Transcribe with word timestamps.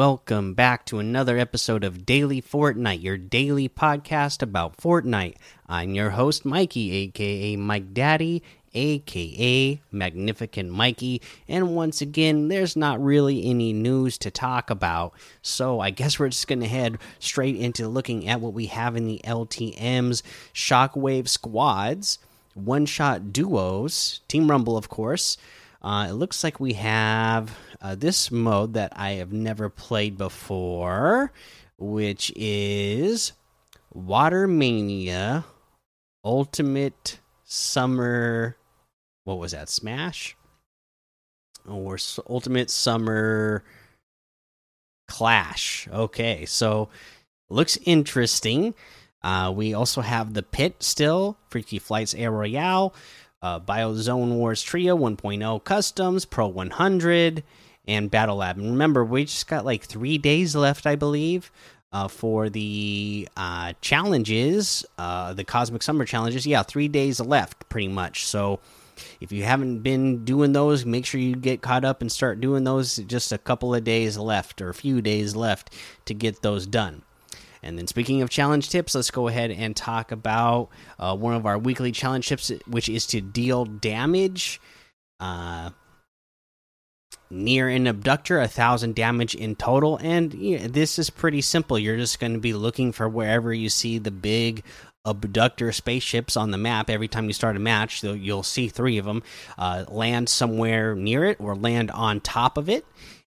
welcome 0.00 0.54
back 0.54 0.86
to 0.86 0.98
another 0.98 1.36
episode 1.36 1.84
of 1.84 2.06
Daily 2.06 2.40
Fortnite, 2.40 3.02
your 3.02 3.18
daily 3.18 3.68
podcast 3.68 4.40
about 4.40 4.78
Fortnite. 4.78 5.34
I'm 5.68 5.94
your 5.94 6.08
host, 6.08 6.46
Mikey, 6.46 6.90
aka 6.90 7.54
Mike 7.56 7.92
Daddy, 7.92 8.42
aka 8.72 9.78
Magnificent 9.92 10.70
Mikey, 10.70 11.20
and 11.46 11.76
once 11.76 12.00
again, 12.00 12.48
there's 12.48 12.76
not 12.76 12.98
really 13.04 13.44
any 13.44 13.74
news 13.74 14.16
to 14.16 14.30
talk 14.30 14.70
about, 14.70 15.12
so 15.42 15.80
I 15.80 15.90
guess 15.90 16.18
we're 16.18 16.30
just 16.30 16.48
gonna 16.48 16.66
head 16.66 16.96
straight 17.18 17.56
into 17.56 17.86
looking 17.86 18.26
at 18.26 18.40
what 18.40 18.54
we 18.54 18.68
have 18.68 18.96
in 18.96 19.06
the 19.06 19.20
LTMs 19.24 20.22
Shockwave 20.54 21.28
squads, 21.28 22.18
one 22.54 22.86
shot 22.86 23.34
duos, 23.34 24.20
Team 24.28 24.50
Rumble, 24.50 24.78
of 24.78 24.88
course. 24.88 25.36
Uh, 25.82 26.08
it 26.10 26.12
looks 26.12 26.44
like 26.44 26.60
we 26.60 26.74
have 26.74 27.56
uh, 27.80 27.94
this 27.94 28.30
mode 28.30 28.74
that 28.74 28.92
I 28.96 29.12
have 29.12 29.32
never 29.32 29.70
played 29.70 30.18
before, 30.18 31.32
which 31.78 32.30
is 32.36 33.32
Water 33.92 34.46
Mania 34.46 35.44
Ultimate 36.22 37.18
Summer. 37.44 38.56
What 39.24 39.38
was 39.38 39.52
that? 39.52 39.70
Smash? 39.70 40.36
Or 41.66 41.96
Ultimate 42.28 42.70
Summer 42.70 43.64
Clash. 45.08 45.88
Okay, 45.90 46.44
so 46.44 46.90
looks 47.48 47.78
interesting. 47.84 48.74
Uh, 49.22 49.52
we 49.54 49.74
also 49.74 50.02
have 50.02 50.34
the 50.34 50.42
pit 50.42 50.82
still, 50.82 51.38
Freaky 51.48 51.78
Flights 51.78 52.14
Air 52.14 52.30
Royale, 52.30 52.94
uh, 53.42 53.60
Biozone 53.60 54.34
Wars 54.36 54.62
Trio 54.62 54.96
1.0 54.96 55.64
Customs, 55.64 56.24
Pro 56.24 56.48
100, 56.48 57.42
and 57.86 58.10
Battle 58.10 58.36
Lab. 58.36 58.58
And 58.58 58.70
remember, 58.70 59.04
we 59.04 59.24
just 59.24 59.46
got 59.46 59.64
like 59.64 59.84
three 59.84 60.18
days 60.18 60.54
left, 60.54 60.86
I 60.86 60.96
believe, 60.96 61.50
uh, 61.92 62.08
for 62.08 62.48
the 62.48 63.28
uh, 63.36 63.72
challenges, 63.80 64.84
uh, 64.98 65.32
the 65.34 65.44
Cosmic 65.44 65.82
Summer 65.82 66.04
challenges. 66.04 66.46
Yeah, 66.46 66.62
three 66.62 66.88
days 66.88 67.20
left, 67.20 67.68
pretty 67.68 67.88
much. 67.88 68.26
So 68.26 68.60
if 69.20 69.32
you 69.32 69.44
haven't 69.44 69.80
been 69.80 70.24
doing 70.24 70.52
those, 70.52 70.84
make 70.84 71.06
sure 71.06 71.20
you 71.20 71.34
get 71.34 71.62
caught 71.62 71.84
up 71.84 72.00
and 72.00 72.12
start 72.12 72.40
doing 72.40 72.64
those. 72.64 72.96
Just 72.96 73.32
a 73.32 73.38
couple 73.38 73.74
of 73.74 73.84
days 73.84 74.18
left, 74.18 74.60
or 74.60 74.68
a 74.68 74.74
few 74.74 75.00
days 75.00 75.34
left 75.34 75.74
to 76.04 76.14
get 76.14 76.42
those 76.42 76.66
done. 76.66 77.02
And 77.62 77.78
then, 77.78 77.86
speaking 77.86 78.22
of 78.22 78.30
challenge 78.30 78.70
tips, 78.70 78.94
let's 78.94 79.10
go 79.10 79.28
ahead 79.28 79.50
and 79.50 79.76
talk 79.76 80.12
about 80.12 80.70
uh, 80.98 81.16
one 81.16 81.34
of 81.34 81.46
our 81.46 81.58
weekly 81.58 81.92
challenge 81.92 82.28
tips, 82.28 82.50
which 82.66 82.88
is 82.88 83.06
to 83.08 83.20
deal 83.20 83.64
damage 83.64 84.60
uh, 85.20 85.70
near 87.30 87.68
an 87.68 87.86
abductor, 87.86 88.40
a 88.40 88.48
thousand 88.48 88.94
damage 88.94 89.34
in 89.34 89.56
total. 89.56 89.98
And 89.98 90.32
yeah, 90.34 90.66
this 90.68 90.98
is 90.98 91.10
pretty 91.10 91.42
simple. 91.42 91.78
You're 91.78 91.96
just 91.96 92.18
going 92.18 92.32
to 92.34 92.40
be 92.40 92.54
looking 92.54 92.92
for 92.92 93.08
wherever 93.08 93.52
you 93.52 93.68
see 93.68 93.98
the 93.98 94.10
big 94.10 94.64
abductor 95.04 95.72
spaceships 95.72 96.36
on 96.36 96.50
the 96.50 96.58
map. 96.58 96.90
Every 96.90 97.08
time 97.08 97.26
you 97.26 97.32
start 97.32 97.56
a 97.56 97.60
match, 97.60 98.02
you'll 98.02 98.42
see 98.42 98.68
three 98.68 98.98
of 98.98 99.04
them 99.04 99.22
uh, 99.58 99.84
land 99.88 100.28
somewhere 100.28 100.94
near 100.94 101.24
it 101.24 101.40
or 101.40 101.54
land 101.54 101.90
on 101.90 102.20
top 102.20 102.58
of 102.58 102.68
it. 102.68 102.84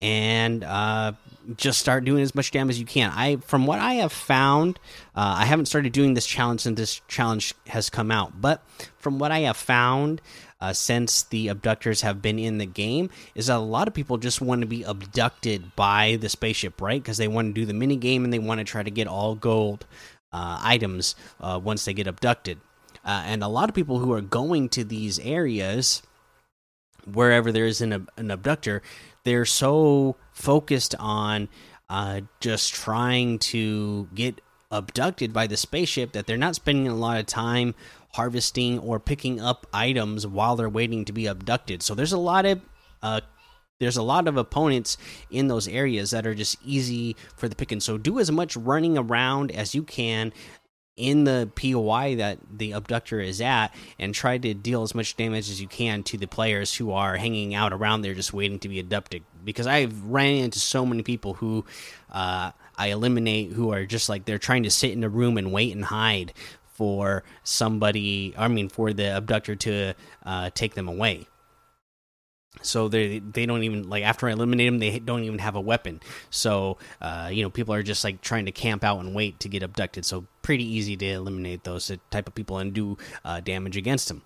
And 0.00 0.62
uh, 0.64 1.12
just 1.56 1.78
start 1.78 2.04
doing 2.04 2.22
as 2.22 2.34
much 2.34 2.50
damage 2.50 2.76
as 2.76 2.80
you 2.80 2.86
can. 2.86 3.10
I, 3.14 3.36
from 3.36 3.66
what 3.66 3.78
I 3.78 3.94
have 3.94 4.12
found, 4.12 4.78
uh, 5.14 5.36
I 5.38 5.44
haven't 5.44 5.66
started 5.66 5.92
doing 5.92 6.14
this 6.14 6.26
challenge 6.26 6.62
since 6.62 6.76
this 6.76 7.00
challenge 7.08 7.54
has 7.66 7.90
come 7.90 8.10
out. 8.10 8.40
But 8.40 8.62
from 8.98 9.18
what 9.18 9.30
I 9.30 9.40
have 9.40 9.56
found, 9.56 10.20
uh, 10.60 10.72
since 10.72 11.24
the 11.24 11.48
abductors 11.48 12.00
have 12.00 12.22
been 12.22 12.38
in 12.38 12.58
the 12.58 12.66
game, 12.66 13.10
is 13.34 13.48
that 13.48 13.56
a 13.56 13.58
lot 13.58 13.88
of 13.88 13.94
people 13.94 14.16
just 14.16 14.40
want 14.40 14.62
to 14.62 14.66
be 14.66 14.82
abducted 14.82 15.76
by 15.76 16.16
the 16.20 16.28
spaceship, 16.28 16.80
right? 16.80 17.02
Because 17.02 17.18
they 17.18 17.28
want 17.28 17.54
to 17.54 17.60
do 17.60 17.66
the 17.66 17.74
mini 17.74 17.96
game 17.96 18.24
and 18.24 18.32
they 18.32 18.38
want 18.38 18.58
to 18.58 18.64
try 18.64 18.82
to 18.82 18.90
get 18.90 19.06
all 19.06 19.34
gold 19.34 19.86
uh, 20.32 20.58
items 20.62 21.14
uh, 21.40 21.60
once 21.62 21.84
they 21.84 21.92
get 21.92 22.06
abducted. 22.06 22.58
Uh, 23.04 23.22
and 23.26 23.42
a 23.42 23.48
lot 23.48 23.68
of 23.68 23.74
people 23.74 23.98
who 23.98 24.12
are 24.12 24.22
going 24.22 24.68
to 24.70 24.84
these 24.84 25.18
areas 25.18 26.02
wherever 27.06 27.52
there 27.52 27.66
is 27.66 27.80
an, 27.80 28.08
an 28.16 28.30
abductor, 28.30 28.82
they're 29.24 29.44
so 29.44 30.16
focused 30.32 30.94
on 30.98 31.48
uh, 31.88 32.22
just 32.40 32.74
trying 32.74 33.38
to 33.38 34.08
get 34.14 34.40
abducted 34.70 35.32
by 35.32 35.46
the 35.46 35.56
spaceship 35.56 36.12
that 36.12 36.26
they're 36.26 36.36
not 36.36 36.54
spending 36.54 36.88
a 36.88 36.94
lot 36.94 37.18
of 37.18 37.26
time 37.26 37.74
harvesting 38.14 38.78
or 38.78 38.98
picking 38.98 39.40
up 39.40 39.66
items 39.72 40.26
while 40.26 40.56
they're 40.56 40.68
waiting 40.68 41.04
to 41.04 41.12
be 41.12 41.26
abducted. 41.26 41.82
So 41.82 41.94
there's 41.94 42.12
a 42.12 42.18
lot 42.18 42.46
of 42.46 42.60
uh, 43.02 43.20
there's 43.80 43.96
a 43.96 44.02
lot 44.02 44.28
of 44.28 44.36
opponents 44.36 44.96
in 45.30 45.48
those 45.48 45.68
areas 45.68 46.12
that 46.12 46.26
are 46.26 46.34
just 46.34 46.56
easy 46.64 47.16
for 47.36 47.48
the 47.48 47.56
picking. 47.56 47.80
So 47.80 47.98
do 47.98 48.18
as 48.18 48.30
much 48.30 48.56
running 48.56 48.96
around 48.96 49.50
as 49.50 49.74
you 49.74 49.82
can 49.82 50.32
in 50.96 51.24
the 51.24 51.50
POI 51.56 52.16
that 52.16 52.38
the 52.52 52.72
abductor 52.72 53.20
is 53.20 53.40
at 53.40 53.74
and 53.98 54.14
try 54.14 54.38
to 54.38 54.54
deal 54.54 54.82
as 54.82 54.94
much 54.94 55.16
damage 55.16 55.50
as 55.50 55.60
you 55.60 55.66
can 55.66 56.02
to 56.04 56.16
the 56.16 56.26
players 56.26 56.74
who 56.74 56.92
are 56.92 57.16
hanging 57.16 57.54
out 57.54 57.72
around 57.72 58.02
there 58.02 58.14
just 58.14 58.32
waiting 58.32 58.58
to 58.60 58.68
be 58.68 58.78
abducted. 58.78 59.22
Because 59.44 59.66
I've 59.66 60.04
ran 60.04 60.44
into 60.44 60.60
so 60.60 60.86
many 60.86 61.02
people 61.02 61.34
who 61.34 61.64
uh, 62.10 62.52
I 62.76 62.88
eliminate 62.88 63.52
who 63.52 63.72
are 63.72 63.84
just 63.86 64.08
like 64.08 64.24
they're 64.24 64.38
trying 64.38 64.62
to 64.64 64.70
sit 64.70 64.92
in 64.92 65.02
a 65.02 65.08
room 65.08 65.36
and 65.36 65.52
wait 65.52 65.74
and 65.74 65.84
hide 65.84 66.32
for 66.74 67.24
somebody, 67.42 68.34
I 68.36 68.48
mean, 68.48 68.68
for 68.68 68.92
the 68.92 69.16
abductor 69.16 69.54
to 69.56 69.94
uh, 70.24 70.50
take 70.54 70.74
them 70.74 70.88
away 70.88 71.26
so 72.62 72.88
they 72.88 73.18
they 73.18 73.46
don't 73.46 73.62
even 73.62 73.88
like 73.88 74.04
after 74.04 74.28
I 74.28 74.32
eliminate 74.32 74.68
them 74.68 74.78
they 74.78 74.98
don't 74.98 75.24
even 75.24 75.38
have 75.38 75.56
a 75.56 75.60
weapon. 75.60 76.00
So 76.30 76.78
uh, 77.00 77.30
you 77.32 77.42
know 77.42 77.50
people 77.50 77.74
are 77.74 77.82
just 77.82 78.04
like 78.04 78.20
trying 78.20 78.46
to 78.46 78.52
camp 78.52 78.84
out 78.84 79.00
and 79.00 79.14
wait 79.14 79.40
to 79.40 79.48
get 79.48 79.62
abducted. 79.62 80.04
So 80.04 80.26
pretty 80.42 80.64
easy 80.64 80.96
to 80.96 81.06
eliminate 81.06 81.64
those 81.64 81.90
type 82.10 82.28
of 82.28 82.34
people 82.34 82.58
and 82.58 82.72
do 82.72 82.98
uh, 83.24 83.40
damage 83.40 83.76
against 83.76 84.08
them. 84.08 84.22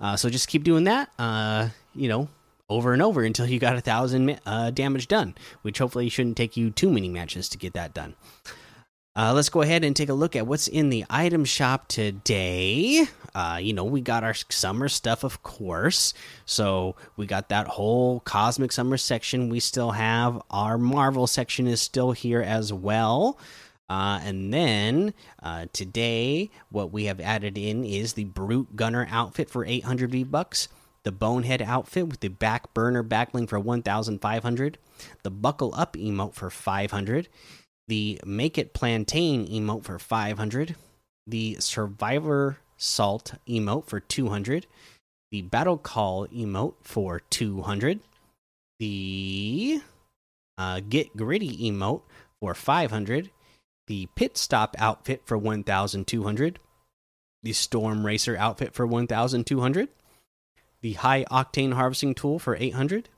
Uh, 0.00 0.16
so 0.16 0.30
just 0.30 0.48
keep 0.48 0.64
doing 0.64 0.84
that 0.84 1.10
uh, 1.18 1.68
you 1.94 2.08
know 2.08 2.28
over 2.68 2.92
and 2.92 3.02
over 3.02 3.22
until 3.22 3.46
you 3.46 3.58
got 3.58 3.76
a 3.76 3.80
thousand 3.80 4.38
uh, 4.46 4.70
damage 4.70 5.08
done 5.08 5.34
which 5.62 5.78
hopefully 5.78 6.08
shouldn't 6.08 6.36
take 6.36 6.56
you 6.56 6.70
too 6.70 6.90
many 6.90 7.08
matches 7.08 7.48
to 7.48 7.58
get 7.58 7.72
that 7.72 7.94
done 7.94 8.14
uh, 9.18 9.32
let's 9.32 9.48
go 9.48 9.62
ahead 9.62 9.82
and 9.82 9.96
take 9.96 10.08
a 10.08 10.14
look 10.14 10.36
at 10.36 10.46
what's 10.46 10.68
in 10.68 10.90
the 10.90 11.04
item 11.10 11.44
shop 11.44 11.88
today. 11.88 13.04
Uh, 13.34 13.58
you 13.60 13.72
know, 13.72 13.82
we 13.82 14.00
got 14.00 14.22
our 14.22 14.34
summer 14.48 14.88
stuff, 14.88 15.24
of 15.24 15.42
course. 15.42 16.14
So 16.46 16.94
we 17.16 17.26
got 17.26 17.48
that 17.48 17.66
whole 17.66 18.20
cosmic 18.20 18.70
summer 18.70 18.96
section. 18.96 19.48
We 19.48 19.58
still 19.58 19.90
have 19.90 20.40
our 20.50 20.78
Marvel 20.78 21.26
section 21.26 21.66
is 21.66 21.82
still 21.82 22.12
here 22.12 22.40
as 22.40 22.72
well. 22.72 23.40
Uh, 23.90 24.20
and 24.22 24.54
then 24.54 25.14
uh, 25.42 25.66
today, 25.72 26.52
what 26.70 26.92
we 26.92 27.06
have 27.06 27.18
added 27.18 27.58
in 27.58 27.82
is 27.82 28.12
the 28.12 28.24
Brute 28.24 28.76
Gunner 28.76 29.08
outfit 29.10 29.50
for 29.50 29.64
800 29.64 30.12
V 30.12 30.22
bucks, 30.22 30.68
the 31.02 31.10
Bonehead 31.10 31.60
outfit 31.62 32.06
with 32.06 32.20
the 32.20 32.28
back 32.28 32.72
burner 32.72 33.02
backbling 33.02 33.48
for 33.48 33.58
1,500, 33.58 34.78
the 35.24 35.30
Buckle 35.30 35.74
Up 35.74 35.96
emote 35.96 36.34
for 36.34 36.50
500 36.50 37.28
the 37.88 38.20
Make 38.24 38.58
It 38.58 38.74
Plantain 38.74 39.48
emote 39.48 39.84
for 39.84 39.98
500, 39.98 40.76
the 41.26 41.56
Survivor 41.58 42.58
Salt 42.76 43.34
emote 43.48 43.86
for 43.86 43.98
200, 43.98 44.66
the 45.30 45.42
Battle 45.42 45.78
Call 45.78 46.26
emote 46.28 46.74
for 46.82 47.20
200, 47.30 48.00
the 48.78 49.80
uh, 50.58 50.80
Get 50.88 51.16
Gritty 51.16 51.70
emote 51.70 52.02
for 52.40 52.54
500, 52.54 53.30
the 53.86 54.06
Pit 54.14 54.36
Stop 54.36 54.76
outfit 54.78 55.22
for 55.24 55.38
1200, 55.38 56.58
the 57.42 57.52
Storm 57.52 58.04
Racer 58.04 58.36
outfit 58.36 58.74
for 58.74 58.86
1200, 58.86 59.88
the 60.82 60.92
High 60.92 61.24
Octane 61.30 61.72
Harvesting 61.72 62.14
Tool 62.14 62.38
for 62.38 62.54
800, 62.54 63.08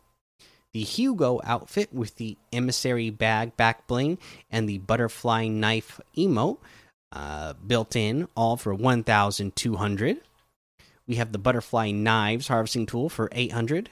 the 0.72 0.82
Hugo 0.82 1.40
outfit 1.44 1.92
with 1.92 2.16
the 2.16 2.36
emissary 2.52 3.10
bag 3.10 3.56
back 3.56 3.86
bling 3.86 4.18
and 4.50 4.68
the 4.68 4.78
butterfly 4.78 5.48
knife 5.48 6.00
emote 6.16 6.58
uh, 7.12 7.54
built 7.66 7.96
in, 7.96 8.28
all 8.36 8.56
for 8.56 8.74
1,200. 8.74 10.20
We 11.06 11.16
have 11.16 11.32
the 11.32 11.38
butterfly 11.38 11.90
knives 11.90 12.48
harvesting 12.48 12.86
tool 12.86 13.08
for 13.08 13.28
800. 13.32 13.90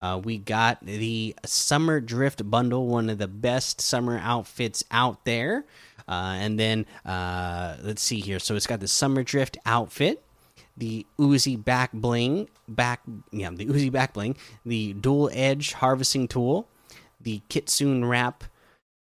Uh, 0.00 0.20
we 0.22 0.38
got 0.38 0.84
the 0.84 1.34
summer 1.44 1.98
drift 1.98 2.48
bundle, 2.48 2.86
one 2.86 3.08
of 3.08 3.18
the 3.18 3.26
best 3.26 3.80
summer 3.80 4.20
outfits 4.22 4.84
out 4.90 5.24
there. 5.24 5.64
Uh, 6.06 6.36
and 6.38 6.60
then 6.60 6.86
uh, 7.06 7.76
let's 7.82 8.02
see 8.02 8.20
here. 8.20 8.38
So 8.38 8.54
it's 8.54 8.66
got 8.66 8.80
the 8.80 8.88
summer 8.88 9.22
drift 9.22 9.56
outfit 9.64 10.22
the 10.76 11.06
Uzi 11.18 11.62
back 11.62 11.92
bling, 11.92 12.48
back 12.68 13.00
yeah, 13.30 13.50
the 13.50 13.66
Uzi 13.66 13.90
back 13.92 14.12
bling, 14.12 14.36
the 14.64 14.92
dual 14.94 15.30
edge 15.32 15.72
harvesting 15.74 16.26
tool, 16.28 16.66
the 17.20 17.40
Kitsune 17.48 18.04
wrap, 18.04 18.44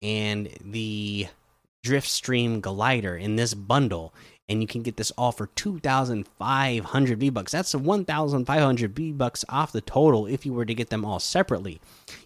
and 0.01 0.49
the 0.63 1.27
Drift 1.83 2.07
Stream 2.07 2.59
glider 2.59 3.15
in 3.15 3.35
this 3.35 3.53
bundle. 3.53 4.13
and 4.49 4.61
you 4.61 4.67
can 4.67 4.81
get 4.81 4.97
this 4.97 5.11
all 5.11 5.31
for 5.31 5.47
2,500 5.47 7.19
V 7.19 7.29
bucks. 7.29 7.51
That's 7.51 7.75
1,500 7.75 8.95
V 8.95 9.11
bucks 9.11 9.45
off 9.47 9.71
the 9.71 9.79
total 9.79 10.25
if 10.25 10.43
you 10.45 10.53
were 10.53 10.65
to 10.65 10.73
get 10.73 10.89
them 10.89 11.05
all 11.05 11.19
separately. 11.19 11.79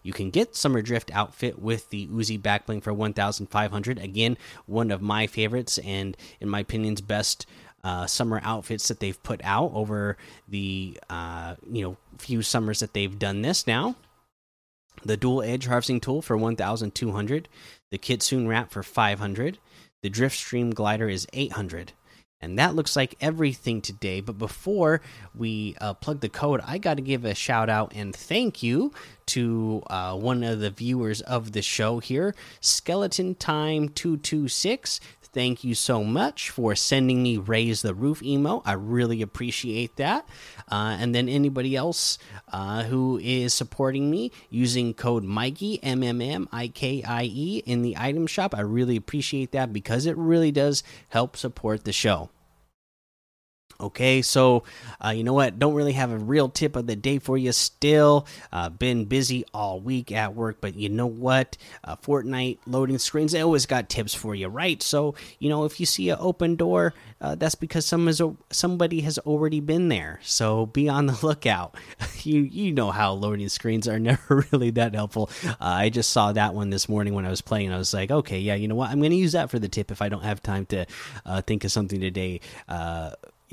You 0.03 0.13
can 0.13 0.29
get 0.29 0.55
Summer 0.55 0.81
Drift 0.81 1.11
outfit 1.13 1.59
with 1.59 1.89
the 1.89 2.07
Uzi 2.07 2.39
backbling 2.39 2.81
for 2.81 2.93
1,500. 2.93 3.99
Again, 3.99 4.37
one 4.65 4.89
of 4.89 5.01
my 5.01 5.27
favorites 5.27 5.77
and 5.79 6.15
in 6.39 6.47
my 6.47 6.61
opinion's 6.61 7.01
best 7.01 7.45
uh, 7.83 8.07
summer 8.07 8.39
outfits 8.43 8.87
that 8.87 8.99
they've 8.99 9.21
put 9.23 9.41
out 9.43 9.71
over 9.73 10.17
the 10.47 10.97
uh, 11.09 11.55
you 11.69 11.83
know 11.83 11.97
few 12.17 12.41
summers 12.41 12.79
that 12.79 12.93
they've 12.93 13.19
done 13.19 13.41
this 13.41 13.67
now. 13.67 13.95
The 15.03 15.17
dual 15.17 15.41
edge 15.41 15.65
harvesting 15.65 15.99
tool 15.99 16.21
for 16.21 16.37
1,200. 16.37 17.49
The 17.91 17.97
Kitsune 17.97 18.47
wrap 18.47 18.71
for 18.71 18.83
500. 18.83 19.57
The 20.01 20.09
Drift 20.09 20.37
Stream 20.37 20.71
glider 20.71 21.09
is 21.09 21.27
800. 21.33 21.93
And 22.43 22.59
that 22.59 22.75
looks 22.75 22.97
like 22.97 23.15
everything 23.21 23.81
today. 23.81 24.19
But 24.19 24.37
before 24.37 25.01
we 25.33 25.75
uh, 25.79 25.93
plug 25.93 26.19
the 26.19 26.27
code, 26.27 26.59
I 26.65 26.77
got 26.77 26.95
to 26.95 27.01
give 27.01 27.23
a 27.23 27.33
shout 27.33 27.69
out 27.69 27.93
and 27.95 28.13
thank 28.13 28.61
you 28.61 28.91
to 29.27 29.81
uh, 29.87 30.15
one 30.17 30.43
of 30.43 30.59
the 30.59 30.69
viewers 30.69 31.21
of 31.21 31.53
the 31.53 31.61
show 31.61 31.99
here, 31.99 32.35
Skeleton 32.59 33.35
Time 33.35 33.87
226 33.87 34.99
thank 35.33 35.63
you 35.63 35.75
so 35.75 36.03
much 36.03 36.49
for 36.49 36.75
sending 36.75 37.21
me 37.23 37.37
raise 37.37 37.81
the 37.81 37.93
roof 37.93 38.21
emo. 38.23 38.61
I 38.65 38.73
really 38.73 39.21
appreciate 39.21 39.95
that. 39.97 40.27
Uh, 40.71 40.95
and 40.99 41.13
then 41.13 41.27
anybody 41.27 41.75
else 41.75 42.17
uh, 42.51 42.83
who 42.83 43.19
is 43.21 43.53
supporting 43.53 44.09
me 44.09 44.31
using 44.49 44.93
code 44.93 45.23
mikey 45.23 45.79
m-m-m-i-k-i-e 45.83 47.63
in 47.65 47.81
the 47.81 47.95
item 47.97 48.27
shop 48.27 48.55
i 48.55 48.61
really 48.61 48.95
appreciate 48.95 49.51
that 49.51 49.73
because 49.73 50.05
it 50.05 50.17
really 50.17 50.51
does 50.51 50.83
help 51.09 51.35
support 51.35 51.83
the 51.83 51.91
show 51.93 52.29
Okay, 53.79 54.21
so 54.21 54.63
uh, 55.03 55.09
you 55.09 55.23
know 55.23 55.33
what? 55.33 55.59
Don't 55.59 55.73
really 55.73 55.93
have 55.93 56.11
a 56.11 56.17
real 56.17 56.49
tip 56.49 56.75
of 56.75 56.87
the 56.87 56.95
day 56.95 57.19
for 57.19 57.37
you 57.37 57.51
still. 57.51 58.27
Uh, 58.51 58.69
been 58.69 59.05
busy 59.05 59.45
all 59.53 59.79
week 59.79 60.11
at 60.11 60.35
work, 60.35 60.57
but 60.61 60.75
you 60.75 60.89
know 60.89 61.07
what? 61.07 61.57
Uh, 61.83 61.95
Fortnite 61.95 62.59
loading 62.65 62.97
screens, 62.97 63.31
they 63.31 63.41
always 63.41 63.65
got 63.65 63.89
tips 63.89 64.13
for 64.13 64.35
you, 64.35 64.47
right? 64.47 64.81
So, 64.81 65.15
you 65.39 65.49
know, 65.49 65.65
if 65.65 65.79
you 65.79 65.85
see 65.85 66.09
an 66.09 66.17
open 66.19 66.55
door, 66.55 66.93
uh, 67.19 67.35
that's 67.35 67.55
because 67.55 67.85
some 67.85 68.07
is, 68.07 68.21
somebody 68.51 69.01
has 69.01 69.17
already 69.19 69.59
been 69.59 69.89
there. 69.89 70.19
So 70.23 70.65
be 70.65 70.89
on 70.89 71.05
the 71.05 71.17
lookout. 71.23 71.75
you 72.23 72.41
you 72.41 72.71
know 72.71 72.91
how 72.91 73.13
loading 73.13 73.49
screens 73.49 73.87
are 73.87 73.99
never 74.03 74.45
really 74.51 74.71
that 74.71 74.93
helpful. 74.93 75.29
Uh, 75.45 75.55
I 75.59 75.89
just 75.89 76.11
saw 76.11 76.31
that 76.33 76.53
one 76.53 76.69
this 76.69 76.87
morning 76.87 77.13
when 77.13 77.25
I 77.25 77.29
was 77.29 77.41
playing. 77.41 77.71
I 77.71 77.77
was 77.77 77.93
like, 77.93 78.11
okay, 78.11 78.39
yeah, 78.39 78.55
you 78.55 78.67
know 78.67 78.75
what? 78.75 78.89
I'm 78.89 78.99
going 78.99 79.11
to 79.11 79.17
use 79.17 79.33
that 79.33 79.49
for 79.49 79.59
the 79.59 79.69
tip 79.69 79.91
if 79.91 80.01
I 80.01 80.09
don't 80.09 80.23
have 80.23 80.41
time 80.41 80.65
to 80.67 80.85
uh, 81.25 81.41
think 81.41 81.63
of 81.63 81.71
something 81.71 81.99
today 81.99 82.39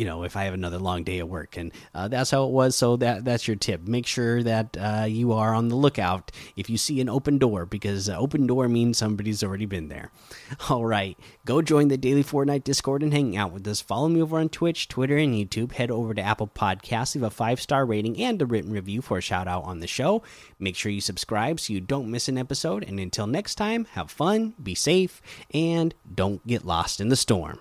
you 0.01 0.07
know 0.07 0.23
if 0.23 0.35
I 0.35 0.45
have 0.45 0.55
another 0.55 0.79
long 0.79 1.05
day 1.05 1.19
at 1.19 1.29
work, 1.29 1.59
and 1.59 1.73
uh, 1.95 2.09
that's 2.09 2.31
how 2.31 2.45
it 2.45 2.53
was. 2.53 2.75
So 2.75 2.97
that 2.97 3.23
that's 3.23 3.47
your 3.47 3.59
tip. 3.59 3.87
Make 3.87 4.07
sure 4.07 4.43
that 4.43 4.75
uh, 4.81 5.05
you 5.07 5.35
are 5.35 5.55
on 5.55 5.69
the 5.69 5.77
lookout 5.77 6.33
if 6.57 6.71
you 6.71 6.79
see 6.79 7.03
an 7.03 7.11
open 7.11 7.37
door, 7.37 7.67
because 7.67 8.09
open 8.09 8.47
door 8.47 8.67
means 8.67 8.97
somebody's 8.97 9.45
already 9.45 9.67
been 9.67 9.89
there. 9.89 10.11
All 10.71 10.87
right, 10.87 11.19
go 11.45 11.61
join 11.61 11.89
the 11.89 11.99
daily 11.99 12.25
Fortnite 12.25 12.65
Discord 12.65 13.03
and 13.03 13.13
hang 13.13 13.37
out 13.37 13.53
with 13.53 13.69
us. 13.69 13.83
Follow 13.83 14.09
me 14.09 14.23
over 14.23 14.39
on 14.39 14.49
Twitch, 14.49 14.89
Twitter, 14.89 15.19
and 15.19 15.35
YouTube. 15.35 15.73
Head 15.73 15.91
over 15.91 16.15
to 16.15 16.23
Apple 16.23 16.49
Podcasts, 16.49 17.15
leave 17.15 17.25
a 17.25 17.29
five 17.29 17.61
star 17.61 17.85
rating 17.85 18.19
and 18.23 18.41
a 18.41 18.47
written 18.47 18.73
review 18.73 19.03
for 19.03 19.19
a 19.19 19.21
shout 19.21 19.47
out 19.47 19.65
on 19.65 19.81
the 19.81 19.87
show. 19.87 20.23
Make 20.59 20.77
sure 20.77 20.91
you 20.91 21.03
subscribe 21.03 21.61
so 21.61 21.75
you 21.75 21.81
don't 21.83 22.11
miss 22.11 22.27
an 22.27 22.39
episode. 22.39 22.85
And 22.85 22.99
until 22.99 23.27
next 23.27 23.57
time, 23.57 23.85
have 23.93 24.11
fun, 24.11 24.55
be 24.63 24.75
safe, 24.75 25.21
and 25.53 25.95
don't 26.15 26.47
get 26.47 26.65
lost 26.65 27.03
in 27.03 27.11
the 27.11 27.17
storm. 27.17 27.59